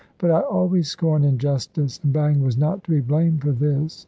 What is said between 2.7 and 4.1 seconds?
to be blamed for this.